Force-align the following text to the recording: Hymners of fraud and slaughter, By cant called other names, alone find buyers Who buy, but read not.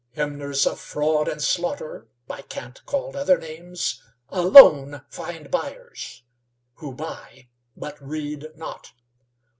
Hymners 0.15 0.65
of 0.65 0.79
fraud 0.79 1.27
and 1.27 1.43
slaughter, 1.43 2.07
By 2.25 2.41
cant 2.41 2.83
called 2.87 3.15
other 3.15 3.37
names, 3.37 4.01
alone 4.29 5.03
find 5.09 5.51
buyers 5.51 6.23
Who 6.77 6.95
buy, 6.95 7.49
but 7.77 8.01
read 8.01 8.47
not. 8.55 8.93